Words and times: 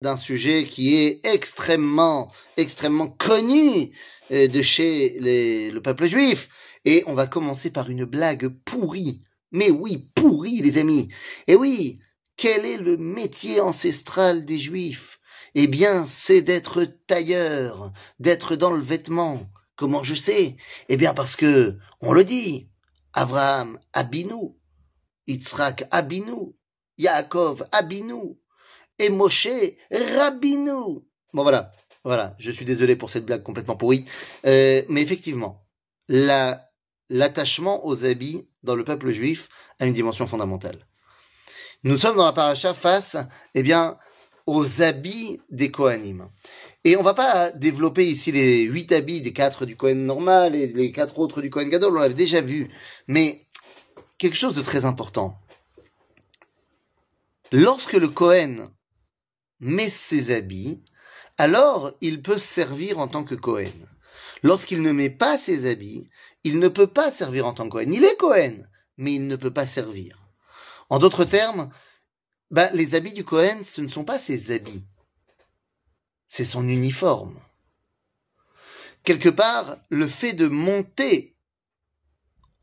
d'un 0.00 0.16
sujet 0.16 0.64
qui 0.64 0.96
est 0.96 1.24
extrêmement, 1.26 2.32
extrêmement 2.56 3.08
connu 3.08 3.92
euh, 4.30 4.46
de 4.48 4.62
chez 4.62 5.18
le 5.20 5.78
peuple 5.80 6.06
juif. 6.06 6.48
Et 6.84 7.02
on 7.06 7.14
va 7.14 7.26
commencer 7.26 7.70
par 7.70 7.90
une 7.90 8.04
blague 8.04 8.48
pourrie. 8.64 9.22
Mais 9.50 9.70
oui, 9.70 10.10
pourrie, 10.14 10.60
les 10.62 10.78
amis. 10.78 11.08
Et 11.46 11.56
oui, 11.56 12.00
quel 12.36 12.64
est 12.64 12.78
le 12.78 12.96
métier 12.96 13.60
ancestral 13.60 14.44
des 14.44 14.58
juifs? 14.58 15.18
Eh 15.54 15.66
bien, 15.66 16.06
c'est 16.06 16.42
d'être 16.42 16.84
tailleur, 17.06 17.92
d'être 18.20 18.54
dans 18.54 18.70
le 18.70 18.82
vêtement. 18.82 19.40
Comment 19.74 20.04
je 20.04 20.14
sais? 20.14 20.56
Eh 20.88 20.96
bien, 20.96 21.14
parce 21.14 21.34
que, 21.34 21.76
on 22.00 22.12
le 22.12 22.24
dit, 22.24 22.68
Abraham 23.12 23.80
Abinu, 23.92 24.54
Yitzhak 25.26 25.88
Abinu, 25.90 26.54
Yaakov 26.98 27.66
Abinu, 27.72 28.38
et 28.98 29.10
Moshe 29.10 29.48
Rabinu. 29.90 31.00
Bon 31.32 31.42
voilà, 31.42 31.72
voilà. 32.04 32.34
Je 32.38 32.50
suis 32.50 32.64
désolé 32.64 32.96
pour 32.96 33.10
cette 33.10 33.24
blague 33.26 33.42
complètement 33.42 33.76
pourrie, 33.76 34.04
Euh, 34.46 34.82
mais 34.88 35.02
effectivement, 35.02 35.66
la 36.08 36.68
l'attachement 37.10 37.86
aux 37.86 38.04
habits 38.04 38.48
dans 38.62 38.74
le 38.74 38.84
peuple 38.84 39.10
juif 39.10 39.48
a 39.78 39.86
une 39.86 39.94
dimension 39.94 40.26
fondamentale. 40.26 40.86
Nous 41.84 41.98
sommes 41.98 42.16
dans 42.16 42.26
la 42.26 42.32
paracha 42.32 42.74
face, 42.74 43.16
eh 43.54 43.62
bien, 43.62 43.98
aux 44.46 44.82
habits 44.82 45.40
des 45.50 45.70
Kohanim. 45.70 46.28
Et 46.84 46.96
on 46.96 47.02
va 47.02 47.14
pas 47.14 47.50
développer 47.50 48.06
ici 48.06 48.32
les 48.32 48.62
huit 48.62 48.92
habits 48.92 49.20
des 49.20 49.32
quatre 49.32 49.66
du 49.66 49.76
Kohen 49.76 50.06
normal 50.06 50.56
et 50.56 50.66
les 50.66 50.90
quatre 50.92 51.18
autres 51.18 51.42
du 51.42 51.50
Kohen 51.50 51.68
Gadol, 51.68 51.96
on 51.96 52.00
l'avait 52.00 52.14
déjà 52.14 52.40
vu. 52.40 52.70
Mais 53.06 53.46
quelque 54.18 54.36
chose 54.36 54.54
de 54.54 54.62
très 54.62 54.84
important. 54.84 55.38
Lorsque 57.52 57.94
le 57.94 58.08
Kohen 58.08 58.70
met 59.60 59.90
ses 59.90 60.34
habits, 60.34 60.82
alors 61.36 61.92
il 62.00 62.22
peut 62.22 62.38
servir 62.38 62.98
en 62.98 63.08
tant 63.08 63.24
que 63.24 63.34
Cohen. 63.34 63.72
Lorsqu'il 64.42 64.82
ne 64.82 64.92
met 64.92 65.10
pas 65.10 65.38
ses 65.38 65.68
habits, 65.68 66.08
il 66.44 66.58
ne 66.58 66.68
peut 66.68 66.86
pas 66.86 67.10
servir 67.10 67.46
en 67.46 67.54
tant 67.54 67.64
que 67.64 67.72
Cohen. 67.72 67.92
Il 67.92 68.04
est 68.04 68.16
Cohen, 68.16 68.64
mais 68.96 69.14
il 69.14 69.26
ne 69.26 69.36
peut 69.36 69.52
pas 69.52 69.66
servir. 69.66 70.18
En 70.90 70.98
d'autres 70.98 71.24
termes, 71.24 71.70
ben, 72.50 72.70
les 72.72 72.94
habits 72.94 73.12
du 73.12 73.24
Cohen, 73.24 73.60
ce 73.64 73.80
ne 73.80 73.88
sont 73.88 74.04
pas 74.04 74.18
ses 74.18 74.52
habits. 74.52 74.86
C'est 76.28 76.44
son 76.44 76.66
uniforme. 76.68 77.40
Quelque 79.04 79.28
part, 79.28 79.78
le 79.88 80.06
fait 80.06 80.32
de 80.32 80.48
monter 80.48 81.36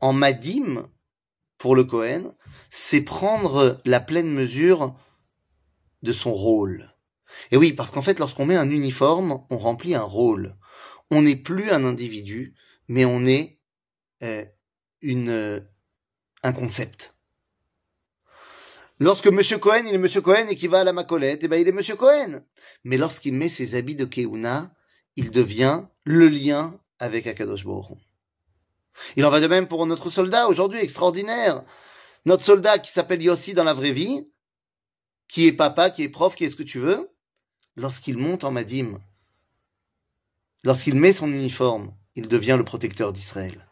en 0.00 0.12
madim 0.12 0.88
pour 1.58 1.74
le 1.74 1.84
Cohen, 1.84 2.34
c'est 2.70 3.00
prendre 3.00 3.80
la 3.84 4.00
pleine 4.00 4.32
mesure 4.32 4.94
de 6.02 6.12
son 6.12 6.32
rôle. 6.32 6.95
Et 7.50 7.56
oui, 7.56 7.72
parce 7.72 7.90
qu'en 7.90 8.02
fait, 8.02 8.18
lorsqu'on 8.18 8.46
met 8.46 8.56
un 8.56 8.70
uniforme, 8.70 9.44
on 9.50 9.58
remplit 9.58 9.94
un 9.94 10.02
rôle. 10.02 10.56
On 11.10 11.22
n'est 11.22 11.36
plus 11.36 11.70
un 11.70 11.84
individu, 11.84 12.54
mais 12.88 13.04
on 13.04 13.24
est 13.26 13.60
euh, 14.22 14.44
une, 15.02 15.28
euh, 15.28 15.60
un 16.42 16.52
concept. 16.52 17.14
Lorsque 18.98 19.26
Monsieur 19.26 19.58
Cohen, 19.58 19.84
il 19.86 19.94
est 19.94 19.98
Monsieur 19.98 20.22
Cohen 20.22 20.46
et 20.48 20.56
qu'il 20.56 20.70
va 20.70 20.80
à 20.80 20.84
la 20.84 20.94
Macolette, 20.94 21.44
eh 21.44 21.48
ben 21.48 21.60
il 21.60 21.68
est 21.68 21.72
Monsieur 21.72 21.96
Cohen. 21.96 22.42
Mais 22.82 22.96
lorsqu'il 22.96 23.34
met 23.34 23.50
ses 23.50 23.74
habits 23.74 23.94
de 23.94 24.06
Keuna, 24.06 24.74
il 25.16 25.30
devient 25.30 25.82
le 26.04 26.28
lien 26.28 26.80
avec 26.98 27.26
Akadosh 27.26 27.64
Baruch. 27.66 27.98
Il 29.16 29.24
en 29.26 29.30
va 29.30 29.40
de 29.40 29.46
même 29.46 29.68
pour 29.68 29.84
notre 29.86 30.08
soldat 30.08 30.48
aujourd'hui, 30.48 30.80
extraordinaire. 30.80 31.62
Notre 32.24 32.44
soldat 32.44 32.78
qui 32.78 32.90
s'appelle 32.90 33.22
Yossi 33.22 33.52
dans 33.52 33.64
la 33.64 33.74
vraie 33.74 33.92
vie, 33.92 34.30
qui 35.28 35.46
est 35.46 35.52
papa, 35.52 35.90
qui 35.90 36.02
est 36.02 36.08
prof, 36.08 36.34
qui 36.34 36.44
est 36.44 36.50
ce 36.50 36.56
que 36.56 36.62
tu 36.62 36.78
veux, 36.78 37.10
lorsqu'il 37.76 38.18
monte 38.18 38.44
en 38.44 38.50
Madim, 38.50 38.98
lorsqu'il 40.64 40.94
met 40.94 41.12
son 41.12 41.28
uniforme, 41.28 41.92
il 42.14 42.28
devient 42.28 42.56
le 42.58 42.64
protecteur 42.64 43.12
d'Israël. 43.12 43.66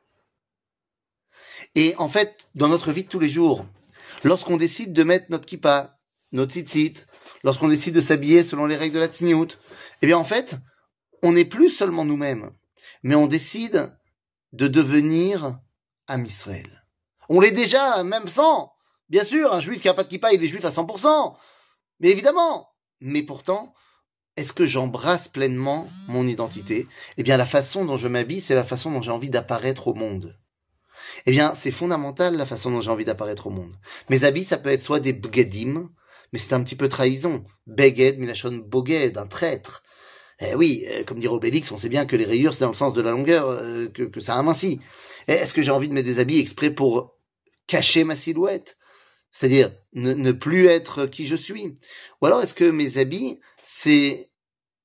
Et 1.75 1.95
en 1.97 2.09
fait, 2.09 2.49
dans 2.55 2.69
notre 2.69 2.93
vie 2.93 3.05
de 3.05 3.09
tous 3.09 3.19
les 3.19 3.29
jours, 3.29 3.67
lorsqu'on 4.23 4.57
décide 4.57 4.93
de 4.93 5.03
mettre 5.03 5.27
notre 5.31 5.47
kippa, 5.47 5.99
notre 6.33 6.53
tzitzit, 6.53 6.95
lorsqu'on 7.43 7.69
décide 7.69 7.95
de 7.95 8.01
s'habiller 8.01 8.45
selon 8.45 8.67
les 8.67 8.77
règles 8.77 8.95
de 8.95 9.01
la 9.01 9.09
tzniout, 9.09 9.59
eh 10.03 10.07
bien 10.07 10.19
en 10.19 10.25
fait, 10.25 10.57
on 11.23 11.33
n'est 11.33 11.45
plus 11.45 11.71
seulement 11.71 12.05
nous-mêmes, 12.05 12.51
mais 13.03 13.15
on 13.15 13.27
décide 13.27 13.91
de 14.53 14.69
devenir 14.69 15.59
Am 16.07 16.25
Israël. 16.25 16.85
On 17.29 17.41
l'est 17.41 17.51
déjà, 17.51 18.05
même 18.05 18.29
sans. 18.29 18.73
Bien 19.09 19.25
sûr, 19.25 19.53
un 19.53 19.61
juif 19.61 19.81
qui 19.81 19.89
n'a 19.89 19.95
pas 19.95 20.05
de 20.05 20.09
kippa, 20.09 20.33
il 20.33 20.45
est 20.45 20.49
juif 20.49 20.65
à 20.65 20.71
100%. 20.71 21.35
Mais 22.01 22.11
évidemment. 22.11 22.69
Mais 23.01 23.23
pourtant, 23.23 23.75
est-ce 24.37 24.53
que 24.53 24.67
j'embrasse 24.67 25.29
pleinement 25.29 25.89
mon 26.09 26.27
identité? 26.27 26.87
Eh 27.17 27.23
bien, 27.23 27.37
la 27.37 27.47
façon 27.47 27.85
dont 27.85 27.97
je 27.97 28.09
m'habille, 28.09 28.41
c'est 28.41 28.55
la 28.55 28.65
façon 28.65 28.91
dont 28.91 29.03
j'ai 29.03 29.11
envie 29.11 29.31
d'apparaître 29.31 29.89
au 29.89 29.95
monde. 29.95 30.37
Eh 31.27 31.31
bien, 31.31 31.55
c'est 31.55 31.71
fondamental 31.71 32.37
la 32.37 32.47
façon 32.47 32.71
dont 32.71 32.81
j'ai 32.81 32.91
envie 32.91 33.05
d'apparaître 33.05 33.47
au 33.47 33.51
monde. 33.51 33.75
Mes 34.11 34.25
habits, 34.25 34.45
ça 34.45 34.59
peut 34.59 34.71
être 34.71 34.83
soit 34.83 35.01
des 35.01 35.13
bgedim, 35.13 35.91
mais 36.33 36.39
c'est 36.39 36.53
un 36.53 36.63
petit 36.63 36.77
peu 36.77 36.89
trahison. 36.89 37.45
Beged, 37.67 38.19
milachon 38.19 38.65
boged, 38.67 39.17
un 39.19 39.27
traître. 39.27 39.83
Eh 40.41 40.57
oui, 40.57 40.85
euh, 40.89 41.05
comme 41.05 41.21
dirait 41.21 41.35
Obélix, 41.35 41.71
on 41.71 41.79
sait 41.79 41.89
bien 41.89 42.07
que 42.07 42.17
les 42.17 42.25
rayures, 42.25 42.55
c'est 42.55 42.65
dans 42.65 42.69
le 42.71 42.75
sens 42.75 42.93
de 42.93 43.03
la 43.03 43.13
longueur, 43.13 43.49
euh, 43.49 43.87
que, 43.87 44.03
que 44.03 44.21
ça 44.21 44.37
amincit. 44.37 44.81
Eh, 45.29 45.33
Est-ce 45.33 45.55
que 45.55 45.63
j'ai 45.63 45.71
envie 45.71 45.89
de 45.89 45.95
mettre 45.95 46.09
des 46.09 46.19
habits 46.19 46.41
exprès 46.41 46.71
pour 46.71 47.17
cacher 47.69 48.03
ma 48.03 48.17
silhouette? 48.17 48.77
C'est-à-dire 49.31 49.73
ne 49.95 50.33
plus 50.33 50.67
être 50.67 51.07
qui 51.07 51.27
je 51.27 51.37
suis? 51.37 51.79
Ou 52.21 52.27
alors 52.27 52.43
est-ce 52.43 52.55
que 52.55 52.71
mes 52.71 52.99
habits, 52.99 53.41
c'est 53.65 54.31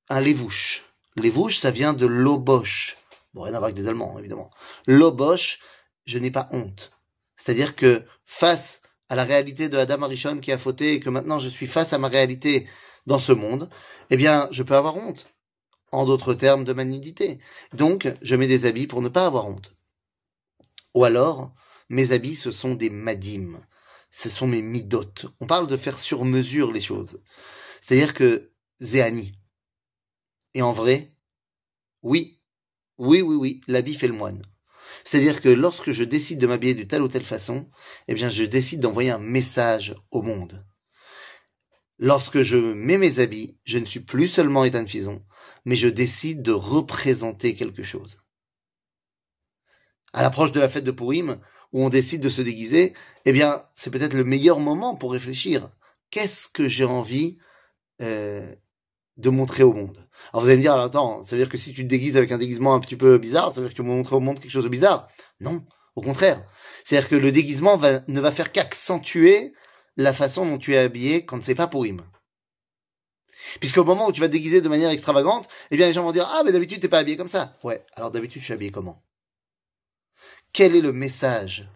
un 0.07 0.22
lévouche 0.22 0.85
Lévouche, 1.16 1.59
ça 1.59 1.69
vient 1.69 1.94
de 1.94 2.06
loboche. 2.06 2.97
Bon, 3.34 3.41
rien 3.41 3.53
à 3.53 3.59
voir 3.59 3.66
avec 3.66 3.75
des 3.75 3.88
Allemands, 3.90 4.17
évidemment. 4.17 4.50
Loboche, 4.88 5.59
je 6.06 6.17
n'ai 6.17 6.31
pas 6.31 6.47
honte. 6.51 6.91
C'est-à-dire 7.35 7.75
que 7.75 8.06
face 8.25 8.81
à 9.09 9.16
la 9.16 9.25
réalité 9.25 9.67
de 9.67 9.78
Adam 9.78 10.03
Arishon 10.03 10.40
qui 10.40 10.51
a 10.51 10.57
fauté 10.57 10.94
et 10.94 11.00
que 11.00 11.09
maintenant 11.09 11.40
je 11.40 11.50
suis 11.50 11.67
face 11.67 11.94
à 11.94 11.97
ma 11.97 12.07
réalité 12.07 12.67
dans 13.06 13.19
ce 13.19 13.34
monde, 13.34 13.69
eh 14.09 14.17
bien, 14.17 14.47
je 14.51 14.63
peux 14.63 14.75
avoir 14.75 14.97
honte. 14.97 15.28
En 15.91 16.06
d'autres 16.06 16.34
termes, 16.34 16.63
de 16.63 16.73
ma 16.73 16.85
nudité. 16.85 17.40
Donc, 17.73 18.07
je 18.22 18.35
mets 18.35 18.47
des 18.47 18.66
habits 18.66 18.88
pour 18.88 19.01
ne 19.01 19.09
pas 19.09 19.25
avoir 19.25 19.47
honte. 19.47 19.73
Ou 20.94 21.03
alors, 21.03 21.51
mes 21.90 22.11
habits, 22.11 22.35
ce 22.35 22.51
sont 22.51 22.75
des 22.75 22.91
madim. 22.91 23.59
Ce 24.11 24.29
sont 24.29 24.47
mes 24.47 24.61
midotes. 24.61 25.25
On 25.40 25.47
parle 25.47 25.67
de 25.67 25.78
faire 25.78 25.97
sur 25.97 26.23
mesure 26.25 26.72
les 26.72 26.79
choses. 26.79 27.19
C'est-à-dire 27.81 28.13
que 28.13 28.51
Zéani. 28.81 29.34
Et 30.53 30.62
en 30.62 30.72
vrai, 30.72 31.13
oui, 32.01 32.40
oui, 32.97 33.22
oui, 33.22 33.35
oui, 33.35 33.62
l'habit 33.67 33.95
fait 33.95 34.07
le 34.07 34.13
moine. 34.13 34.41
C'est-à-dire 35.03 35.41
que 35.41 35.50
lorsque 35.50 35.91
je 35.91 36.03
décide 36.03 36.40
de 36.40 36.47
m'habiller 36.47 36.73
de 36.73 36.84
telle 36.84 37.01
ou 37.01 37.07
telle 37.07 37.25
façon, 37.25 37.69
eh 38.07 38.13
bien, 38.13 38.29
je 38.29 38.44
décide 38.44 38.79
d'envoyer 38.79 39.12
un 39.12 39.19
message 39.19 39.95
au 40.12 40.22
monde. 40.22 40.66
Lorsque 41.97 42.41
je 42.41 42.56
mets 42.56 42.97
mes 42.97 43.19
habits, 43.19 43.57
je 43.66 43.78
ne 43.78 43.85
suis 43.85 44.00
plus 44.00 44.28
seulement 44.28 44.63
Ethan 44.63 44.88
Fison, 44.88 45.23
mais 45.66 45.75
je 45.75 45.88
décide 45.88 46.41
de 46.41 46.53
représenter 46.53 47.56
quelque 47.56 47.84
chose. 47.84 48.22
À 50.13 50.23
l'approche 50.23 50.51
de 50.51 50.59
la 50.59 50.69
fête 50.69 50.85
de 50.85 50.91
Purim, 50.91 51.40
où 51.72 51.84
on 51.84 51.90
décide 51.90 52.22
de 52.22 52.29
se 52.29 52.41
déguiser, 52.41 52.94
eh 53.25 53.34
bien, 53.34 53.66
c'est 53.75 53.91
peut-être 53.91 54.16
le 54.16 54.23
meilleur 54.23 54.59
moment 54.59 54.96
pour 54.96 55.11
réfléchir. 55.11 55.69
Qu'est-ce 56.09 56.47
que 56.47 56.67
j'ai 56.67 56.85
envie 56.85 57.38
euh, 58.01 58.56
de 59.19 59.30
montrer 59.30 59.63
au 59.63 59.74
monde 59.74 60.07
Alors 60.31 60.44
vous 60.44 60.47
allez 60.47 60.57
me 60.57 60.62
dire, 60.62 60.74
alors, 60.74 60.85
attends, 60.85 61.24
ça 61.24 61.35
veut 61.35 61.41
dire 61.41 61.52
que 61.52 61.57
si 61.57 61.74
tu 61.74 61.84
te 61.84 61.88
déguises 61.88 62.18
avec 62.18 62.31
un 62.31 62.38
déguisement 62.38 62.74
un 62.74 62.80
petit 62.80 62.96
peu 62.96 63.18
bizarre, 63.18 63.53
ça 63.53 63.62
veut 63.62 63.68
dire 63.68 63.74
que 63.74 63.81
tu 63.81 63.81
veux 63.81 63.94
montrer 63.94 64.16
au 64.16 64.19
monde 64.19 64.40
quelque 64.40 64.52
chose 64.52 64.63
de 64.63 64.69
bizarre? 64.69 65.07
Non, 65.41 65.66
au 65.96 66.02
contraire. 66.02 66.44
C'est-à-dire 66.84 67.09
que 67.09 67.16
le 67.16 67.31
déguisement 67.31 67.78
ne 68.08 68.19
va 68.19 68.31
faire 68.31 68.52
qu'accentuer 68.52 69.53
la 69.97 70.13
façon 70.13 70.46
dont 70.46 70.58
tu 70.58 70.74
es 70.74 70.78
habillé 70.78 71.25
quand 71.25 71.44
c'est 71.44 71.56
pas 71.56 71.68
Purim. 71.68 72.02
Puisqu'au 73.59 73.84
moment 73.84 74.08
où 74.08 74.12
tu 74.12 74.22
vas 74.22 74.28
te 74.28 74.34
déguiser 74.34 74.62
de 74.62 74.69
manière 74.69 74.90
extravagante, 74.90 75.47
eh 75.72 75.78
bien 75.78 75.88
les 75.88 75.93
gens 75.93 76.03
vont 76.03 76.11
dire 76.11 76.29
ah 76.32 76.43
mais 76.46 76.52
d'habitude 76.52 76.82
t'es 76.82 76.88
pas 76.88 76.99
habillé 76.99 77.17
comme 77.17 77.29
ça. 77.29 77.58
Ouais, 77.64 77.84
alors 77.96 78.11
d'habitude 78.11 78.41
je 78.41 78.46
suis 78.46 78.53
habillé 78.53 78.72
comment? 78.72 79.03
Quel 80.53 80.76
est 80.76 80.82
le 80.82 80.93
message 80.93 81.67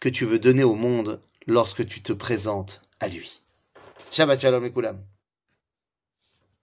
que 0.00 0.08
tu 0.08 0.24
veux 0.24 0.38
donner 0.38 0.64
au 0.64 0.74
monde 0.74 1.20
lorsque 1.46 1.86
tu 1.86 2.02
te 2.02 2.12
présentes 2.12 2.82
à 3.00 3.08
lui? 3.08 3.40
Shabbat 4.10 4.40
shalom 4.40 4.64
et. 4.64 5.11